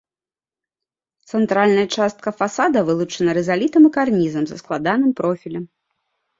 Цэнтральная 1.31 1.83
частка 1.99 2.33
фасада 2.41 2.79
вылучана 2.89 3.31
рызалітам 3.41 3.81
і 3.93 3.95
карнізам 4.01 4.45
са 4.55 4.61
складаным 4.65 5.11
профілем. 5.23 5.65